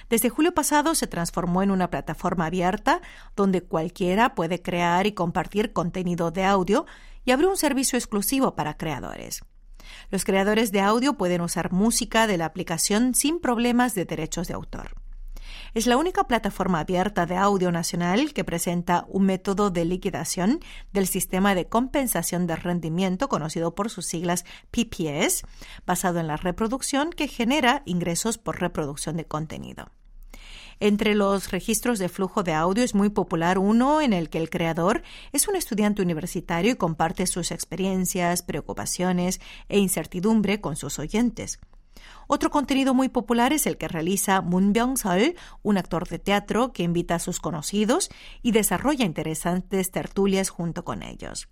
Desde 0.09 0.29
julio 0.29 0.55
pasado 0.55 0.95
se 0.95 1.07
transformó 1.07 1.63
en 1.63 1.71
una 1.71 1.91
plataforma 1.91 2.47
abierta 2.47 3.01
donde 3.35 3.63
cualquiera 3.63 4.35
puede 4.35 4.63
crear 4.63 5.07
y 5.07 5.13
compartir 5.13 5.73
contenido 5.73 6.31
de 6.31 6.45
audio 6.45 6.87
y 7.25 7.33
abrió 7.33 7.51
un 7.51 7.57
servicio 7.57 7.99
exclusivo 7.99 8.55
para 8.55 8.77
creadores. 8.77 9.43
Los 10.11 10.25
creadores 10.25 10.73
de 10.73 10.81
audio 10.81 11.15
pueden 11.15 11.41
usar 11.41 11.73
música 11.73 12.27
de 12.27 12.39
la 12.39 12.47
aplicación 12.47 13.15
sin 13.15 13.41
problemas 13.41 13.95
de 13.95 14.05
derechos 14.05 14.49
de 14.49 14.55
autor. 14.55 14.95
Es 15.77 15.87
la 15.87 15.99
única 15.99 16.25
plataforma 16.27 16.81
abierta 16.81 17.27
de 17.27 17.37
audio 17.37 17.71
nacional 17.71 18.33
que 18.33 18.45
presenta 18.45 19.05
un 19.11 19.27
método 19.27 19.69
de 19.69 19.85
liquidación 19.85 20.61
del 20.95 21.07
sistema 21.07 21.55
de 21.55 21.67
compensación 21.67 22.47
de 22.47 22.57
rendimiento 22.57 23.29
conocido 23.29 23.75
por 23.75 23.91
sus 23.91 24.07
siglas 24.07 24.47
PPS, 24.71 25.45
basado 25.85 26.19
en 26.19 26.29
la 26.29 26.39
reproducción 26.39 27.11
que 27.11 27.29
genera 27.29 27.83
ingresos 27.85 28.39
por 28.39 28.59
reproducción 28.59 29.19
de 29.19 29.27
contenido. 29.27 29.91
Entre 30.81 31.15
los 31.15 31.51
registros 31.51 31.99
de 31.99 32.09
flujo 32.09 32.43
de 32.43 32.55
audio 32.55 32.83
es 32.83 32.95
muy 32.95 33.11
popular 33.11 33.59
uno 33.59 34.01
en 34.01 34.15
el 34.15 34.31
que 34.31 34.39
el 34.39 34.49
creador 34.49 35.03
es 35.33 35.47
un 35.47 35.57
estudiante 35.57 36.01
universitario 36.01 36.73
y 36.73 36.77
comparte 36.77 37.27
sus 37.27 37.51
experiencias, 37.51 38.43
preocupaciones 38.43 39.43
e 39.69 39.79
incertidumbre 39.79 40.59
con 40.63 40.75
sus 40.75 40.99
oyentes. 40.99 41.59
Otro 42.27 42.51
contenido 42.51 42.95
muy 42.95 43.09
popular 43.09 43.53
es 43.53 43.67
el 43.67 43.77
que 43.77 43.89
realiza 43.89 44.41
Moon 44.41 44.73
Byung-sol, 44.73 45.35
un 45.63 45.79
actor 45.79 46.09
de 46.09 46.19
teatro 46.19 46.73
que 46.73 46.83
invita 46.83 47.17
a 47.17 47.21
sus 47.21 47.41
conocidos 47.41 48.11
y 48.43 48.53
desarrolla 48.53 49.05
interesantes 49.05 49.91
tertulias 49.91 50.51
junto 50.51 50.85
con 50.85 51.03
ellos. 51.03 51.49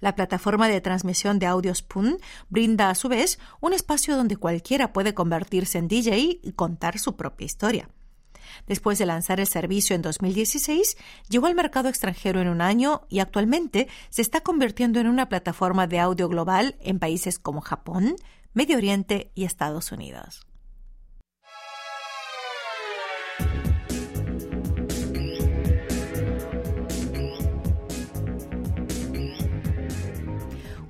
La 0.00 0.14
plataforma 0.14 0.68
de 0.68 0.80
transmisión 0.80 1.38
de 1.38 1.46
audio 1.46 1.74
Spoon 1.74 2.18
brinda 2.48 2.88
a 2.88 2.94
su 2.94 3.08
vez 3.08 3.38
un 3.60 3.74
espacio 3.74 4.16
donde 4.16 4.36
cualquiera 4.36 4.92
puede 4.92 5.14
convertirse 5.14 5.78
en 5.78 5.88
DJ 5.88 6.40
y 6.42 6.52
contar 6.52 6.98
su 6.98 7.16
propia 7.16 7.44
historia. 7.44 7.88
Después 8.66 8.98
de 8.98 9.06
lanzar 9.06 9.40
el 9.40 9.46
servicio 9.46 9.94
en 9.94 10.02
2016, 10.02 10.96
llegó 11.28 11.46
al 11.46 11.54
mercado 11.54 11.88
extranjero 11.88 12.40
en 12.40 12.48
un 12.48 12.60
año 12.60 13.02
y 13.08 13.20
actualmente 13.20 13.88
se 14.08 14.22
está 14.22 14.40
convirtiendo 14.40 15.00
en 15.00 15.06
una 15.06 15.28
plataforma 15.28 15.86
de 15.86 16.00
audio 16.00 16.28
global 16.28 16.76
en 16.80 16.98
países 16.98 17.38
como 17.38 17.60
Japón, 17.60 18.16
Medio 18.52 18.78
Oriente 18.78 19.30
y 19.36 19.44
Estados 19.44 19.92
Unidos. 19.92 20.44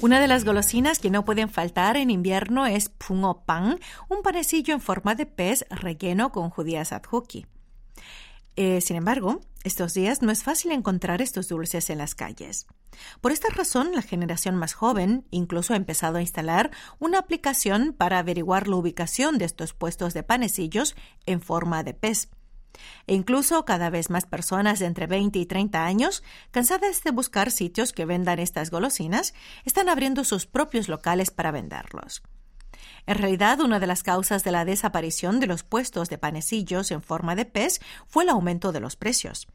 Una 0.01 0.19
de 0.19 0.29
las 0.29 0.47
golosinas 0.47 0.99
que 0.99 1.11
no 1.11 1.27
pueden 1.27 1.51
faltar 1.51 1.99
en 1.99 2.09
invierno 2.09 2.65
es 2.65 2.89
pungo 2.89 3.45
pan, 3.45 3.79
un 4.09 4.23
panecillo 4.23 4.73
en 4.73 4.81
forma 4.81 5.15
de 5.15 5.27
pez 5.27 5.67
relleno 5.69 6.33
con 6.33 6.49
judías 6.49 6.93
adjuki. 6.93 7.45
Eh, 8.63 8.83
sin 8.83 8.97
embargo, 8.97 9.41
estos 9.65 9.95
días 9.95 10.21
no 10.21 10.31
es 10.31 10.43
fácil 10.43 10.73
encontrar 10.73 11.23
estos 11.23 11.49
dulces 11.49 11.89
en 11.89 11.97
las 11.97 12.15
calles. 12.15 12.67
Por 13.23 13.33
esta 13.33 13.49
razón, 13.49 13.93
la 13.95 14.03
generación 14.03 14.55
más 14.55 14.75
joven 14.75 15.27
incluso 15.31 15.73
ha 15.73 15.79
empezado 15.79 16.19
a 16.19 16.21
instalar 16.21 16.71
una 16.99 17.21
aplicación 17.21 17.95
para 17.95 18.19
averiguar 18.19 18.69
la 18.69 18.77
ubicación 18.77 19.39
de 19.39 19.47
estos 19.47 19.73
puestos 19.73 20.13
de 20.13 20.25
panecillos 20.25 20.95
en 21.25 21.41
forma 21.41 21.83
de 21.85 21.95
pez. 21.95 22.29
E 23.07 23.15
incluso 23.15 23.65
cada 23.65 23.89
vez 23.89 24.11
más 24.11 24.27
personas 24.27 24.79
de 24.79 24.85
entre 24.85 25.07
20 25.07 25.39
y 25.39 25.47
30 25.47 25.87
años, 25.87 26.23
cansadas 26.51 27.03
de 27.03 27.13
buscar 27.13 27.51
sitios 27.51 27.95
que 27.95 28.05
vendan 28.05 28.41
estas 28.41 28.71
golosinas, 28.71 29.33
están 29.65 29.89
abriendo 29.89 30.23
sus 30.23 30.45
propios 30.45 30.91
locales 30.91 31.31
para 31.31 31.51
venderlos. 31.51 32.23
En 33.07 33.17
realidad, 33.17 33.61
una 33.61 33.81
de 33.81 33.87
las 33.87 34.03
causas 34.03 34.45
de 34.45 34.53
la 34.53 34.65
desaparición 34.65 35.41
de 35.41 35.47
los 35.47 35.63
puestos 35.63 36.09
de 36.09 36.19
panecillos 36.19 36.91
en 36.91 37.03
forma 37.03 37.35
de 37.35 37.45
pez 37.45 37.81
fue 38.07 38.25
el 38.25 38.31
aumento 38.31 38.73
de 38.73 38.81
los 38.81 38.97
precios. 38.97 39.49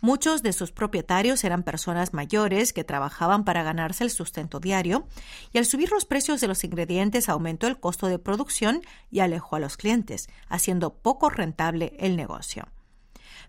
Muchos 0.00 0.42
de 0.42 0.52
sus 0.52 0.72
propietarios 0.72 1.44
eran 1.44 1.62
personas 1.62 2.12
mayores 2.12 2.72
que 2.72 2.84
trabajaban 2.84 3.44
para 3.44 3.62
ganarse 3.62 4.04
el 4.04 4.10
sustento 4.10 4.60
diario, 4.60 5.06
y 5.52 5.58
al 5.58 5.66
subir 5.66 5.90
los 5.90 6.04
precios 6.04 6.40
de 6.40 6.48
los 6.48 6.64
ingredientes 6.64 7.28
aumentó 7.28 7.66
el 7.66 7.78
costo 7.78 8.06
de 8.06 8.18
producción 8.18 8.82
y 9.10 9.20
alejó 9.20 9.56
a 9.56 9.60
los 9.60 9.76
clientes, 9.76 10.28
haciendo 10.48 10.94
poco 10.94 11.30
rentable 11.30 11.94
el 11.98 12.16
negocio. 12.16 12.68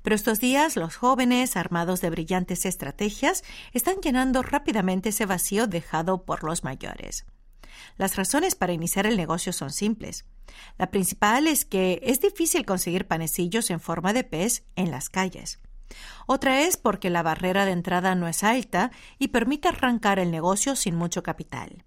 Pero 0.01 0.15
estos 0.15 0.39
días 0.39 0.75
los 0.75 0.95
jóvenes, 0.95 1.55
armados 1.55 2.01
de 2.01 2.09
brillantes 2.09 2.65
estrategias, 2.65 3.43
están 3.71 3.95
llenando 4.01 4.43
rápidamente 4.43 5.09
ese 5.09 5.25
vacío 5.25 5.65
dejado 5.65 6.23
por 6.25 6.43
los 6.43 6.63
mayores. 6.63 7.25
Las 7.97 8.15
razones 8.15 8.55
para 8.55 8.73
iniciar 8.73 9.05
el 9.05 9.17
negocio 9.17 9.53
son 9.53 9.71
simples. 9.71 10.25
La 10.77 10.91
principal 10.91 11.47
es 11.47 11.65
que 11.65 11.99
es 12.03 12.21
difícil 12.21 12.65
conseguir 12.65 13.07
panecillos 13.07 13.69
en 13.69 13.79
forma 13.79 14.13
de 14.13 14.23
pez 14.23 14.63
en 14.75 14.91
las 14.91 15.09
calles. 15.09 15.59
Otra 16.25 16.61
es 16.61 16.77
porque 16.77 17.09
la 17.09 17.23
barrera 17.23 17.65
de 17.65 17.71
entrada 17.71 18.15
no 18.15 18.27
es 18.27 18.43
alta 18.43 18.91
y 19.19 19.29
permite 19.29 19.67
arrancar 19.67 20.19
el 20.19 20.31
negocio 20.31 20.75
sin 20.75 20.95
mucho 20.95 21.23
capital. 21.23 21.83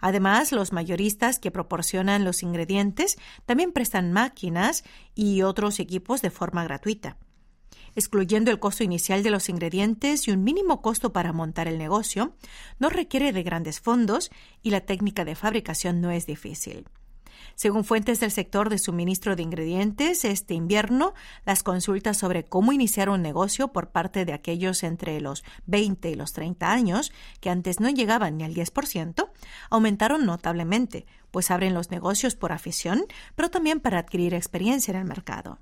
Además, 0.00 0.52
los 0.52 0.72
mayoristas 0.72 1.38
que 1.38 1.50
proporcionan 1.50 2.24
los 2.24 2.42
ingredientes 2.42 3.16
también 3.44 3.72
prestan 3.72 4.12
máquinas 4.12 4.84
y 5.14 5.42
otros 5.42 5.80
equipos 5.80 6.22
de 6.22 6.30
forma 6.30 6.64
gratuita. 6.64 7.18
Excluyendo 7.96 8.50
el 8.50 8.58
costo 8.58 8.84
inicial 8.84 9.22
de 9.22 9.30
los 9.30 9.48
ingredientes 9.48 10.28
y 10.28 10.30
un 10.30 10.44
mínimo 10.44 10.82
costo 10.82 11.14
para 11.14 11.32
montar 11.32 11.66
el 11.66 11.78
negocio, 11.78 12.36
no 12.78 12.90
requiere 12.90 13.32
de 13.32 13.42
grandes 13.42 13.80
fondos 13.80 14.30
y 14.62 14.70
la 14.70 14.82
técnica 14.82 15.24
de 15.24 15.34
fabricación 15.34 16.02
no 16.02 16.10
es 16.10 16.26
difícil. 16.26 16.86
Según 17.54 17.84
fuentes 17.84 18.20
del 18.20 18.30
sector 18.30 18.68
de 18.68 18.76
suministro 18.76 19.34
de 19.34 19.42
ingredientes, 19.42 20.26
este 20.26 20.52
invierno 20.52 21.14
las 21.46 21.62
consultas 21.62 22.18
sobre 22.18 22.44
cómo 22.44 22.72
iniciar 22.72 23.08
un 23.08 23.22
negocio 23.22 23.68
por 23.68 23.88
parte 23.88 24.26
de 24.26 24.34
aquellos 24.34 24.82
entre 24.82 25.18
los 25.22 25.42
20 25.64 26.10
y 26.10 26.14
los 26.16 26.34
30 26.34 26.70
años, 26.70 27.12
que 27.40 27.48
antes 27.48 27.80
no 27.80 27.88
llegaban 27.88 28.36
ni 28.36 28.44
al 28.44 28.54
10%, 28.54 29.30
aumentaron 29.70 30.26
notablemente, 30.26 31.06
pues 31.30 31.50
abren 31.50 31.72
los 31.72 31.90
negocios 31.90 32.36
por 32.36 32.52
afición, 32.52 33.06
pero 33.34 33.50
también 33.50 33.80
para 33.80 34.00
adquirir 34.00 34.34
experiencia 34.34 34.92
en 34.92 34.98
el 34.98 35.06
mercado. 35.06 35.58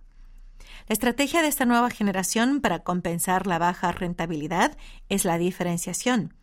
La 0.86 0.92
estrategia 0.92 1.40
de 1.40 1.48
esta 1.48 1.64
nueva 1.64 1.88
generación 1.88 2.60
para 2.60 2.80
compensar 2.80 3.46
la 3.46 3.58
baja 3.58 3.90
rentabilidad 3.90 4.76
es 5.08 5.24
la 5.24 5.38
diferenciación. 5.38 6.34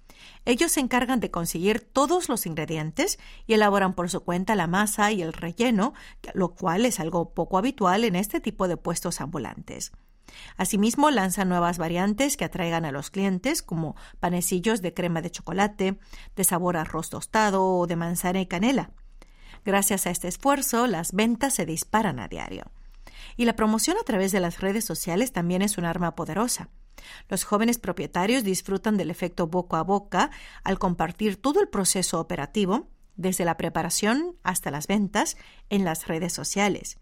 Ellos 0.45 0.71
se 0.71 0.79
encargan 0.79 1.19
de 1.19 1.29
conseguir 1.29 1.81
todos 1.81 2.27
los 2.27 2.47
ingredientes 2.47 3.19
y 3.45 3.53
elaboran 3.53 3.93
por 3.93 4.09
su 4.09 4.21
cuenta 4.21 4.55
la 4.55 4.65
masa 4.65 5.11
y 5.11 5.21
el 5.21 5.33
relleno, 5.33 5.93
lo 6.33 6.55
cual 6.55 6.85
es 6.85 6.99
algo 6.99 7.35
poco 7.35 7.59
habitual 7.59 8.03
en 8.03 8.15
este 8.15 8.39
tipo 8.39 8.67
de 8.67 8.77
puestos 8.77 9.21
ambulantes. 9.21 9.91
Asimismo, 10.57 11.11
lanzan 11.11 11.49
nuevas 11.49 11.77
variantes 11.77 12.35
que 12.35 12.45
atraigan 12.45 12.85
a 12.85 12.91
los 12.91 13.11
clientes, 13.11 13.61
como 13.61 13.95
panecillos 14.19 14.81
de 14.81 14.93
crema 14.93 15.21
de 15.21 15.29
chocolate, 15.29 15.99
de 16.35 16.43
sabor 16.43 16.77
arroz 16.77 17.11
tostado 17.11 17.63
o 17.63 17.85
de 17.85 17.95
manzana 17.95 18.41
y 18.41 18.47
canela. 18.47 18.89
Gracias 19.65 20.07
a 20.07 20.09
este 20.09 20.27
esfuerzo, 20.27 20.87
las 20.87 21.11
ventas 21.11 21.53
se 21.53 21.67
disparan 21.67 22.19
a 22.19 22.27
diario. 22.27 22.71
Y 23.37 23.45
la 23.45 23.55
promoción 23.55 23.97
a 23.99 24.03
través 24.03 24.31
de 24.31 24.39
las 24.39 24.59
redes 24.59 24.85
sociales 24.85 25.31
también 25.31 25.61
es 25.61 25.77
un 25.77 25.85
arma 25.85 26.15
poderosa. 26.15 26.69
Los 27.29 27.43
jóvenes 27.43 27.77
propietarios 27.79 28.43
disfrutan 28.43 28.97
del 28.97 29.09
efecto 29.09 29.47
boca 29.47 29.79
a 29.79 29.83
boca 29.83 30.31
al 30.63 30.79
compartir 30.79 31.37
todo 31.37 31.61
el 31.61 31.67
proceso 31.67 32.19
operativo, 32.19 32.87
desde 33.15 33.45
la 33.45 33.57
preparación 33.57 34.35
hasta 34.43 34.71
las 34.71 34.87
ventas, 34.87 35.37
en 35.69 35.85
las 35.85 36.07
redes 36.07 36.33
sociales. 36.33 36.97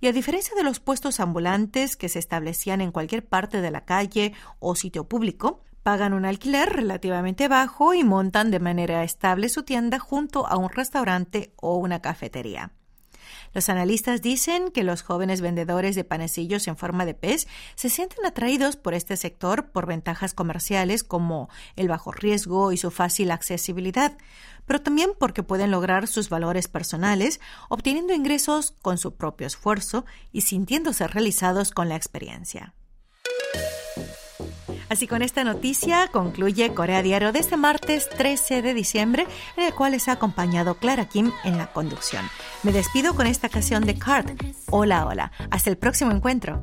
Y 0.00 0.08
a 0.08 0.12
diferencia 0.12 0.56
de 0.56 0.64
los 0.64 0.80
puestos 0.80 1.20
ambulantes 1.20 1.96
que 1.96 2.08
se 2.08 2.18
establecían 2.18 2.80
en 2.80 2.90
cualquier 2.90 3.24
parte 3.24 3.60
de 3.60 3.70
la 3.70 3.84
calle 3.84 4.32
o 4.58 4.74
sitio 4.74 5.04
público, 5.08 5.62
pagan 5.82 6.12
un 6.12 6.24
alquiler 6.24 6.68
relativamente 6.68 7.48
bajo 7.48 7.94
y 7.94 8.04
montan 8.04 8.50
de 8.50 8.60
manera 8.60 9.04
estable 9.04 9.48
su 9.48 9.62
tienda 9.62 9.98
junto 9.98 10.46
a 10.46 10.56
un 10.56 10.70
restaurante 10.70 11.52
o 11.56 11.76
una 11.76 12.00
cafetería. 12.00 12.72
Los 13.52 13.68
analistas 13.68 14.22
dicen 14.22 14.70
que 14.70 14.84
los 14.84 15.02
jóvenes 15.02 15.40
vendedores 15.40 15.94
de 15.94 16.04
panecillos 16.04 16.66
en 16.68 16.76
forma 16.76 17.04
de 17.04 17.14
pez 17.14 17.46
se 17.74 17.90
sienten 17.90 18.24
atraídos 18.24 18.76
por 18.76 18.94
este 18.94 19.16
sector 19.16 19.70
por 19.70 19.86
ventajas 19.86 20.34
comerciales 20.34 21.04
como 21.04 21.48
el 21.76 21.88
bajo 21.88 22.12
riesgo 22.12 22.72
y 22.72 22.76
su 22.76 22.90
fácil 22.90 23.30
accesibilidad, 23.30 24.16
pero 24.66 24.80
también 24.80 25.10
porque 25.18 25.42
pueden 25.42 25.70
lograr 25.70 26.06
sus 26.06 26.28
valores 26.28 26.68
personales 26.68 27.40
obteniendo 27.68 28.14
ingresos 28.14 28.74
con 28.82 28.98
su 28.98 29.14
propio 29.14 29.46
esfuerzo 29.46 30.04
y 30.32 30.42
sintiéndose 30.42 31.06
realizados 31.06 31.70
con 31.70 31.88
la 31.88 31.96
experiencia. 31.96 32.74
Así 34.92 35.06
con 35.06 35.22
esta 35.22 35.42
noticia 35.42 36.08
concluye 36.08 36.74
Corea 36.74 37.00
Diario 37.00 37.32
de 37.32 37.38
este 37.38 37.56
martes 37.56 38.10
13 38.10 38.60
de 38.60 38.74
diciembre, 38.74 39.26
en 39.56 39.64
el 39.64 39.72
cual 39.72 39.92
les 39.92 40.06
ha 40.06 40.12
acompañado 40.12 40.74
Clara 40.74 41.06
Kim 41.06 41.32
en 41.44 41.56
la 41.56 41.72
conducción. 41.72 42.26
Me 42.62 42.72
despido 42.72 43.14
con 43.14 43.26
esta 43.26 43.48
canción 43.48 43.86
de 43.86 43.98
Card. 43.98 44.32
Hola, 44.68 45.06
hola. 45.06 45.32
Hasta 45.50 45.70
el 45.70 45.78
próximo 45.78 46.10
encuentro. 46.10 46.62